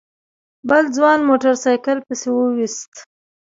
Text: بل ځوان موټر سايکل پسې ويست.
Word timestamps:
بل 0.69 0.83
ځوان 0.95 1.19
موټر 1.29 1.53
سايکل 1.63 1.97
پسې 2.07 2.27
ويست. 2.35 2.93